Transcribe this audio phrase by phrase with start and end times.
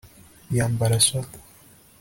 [0.57, 1.37] Yambara swater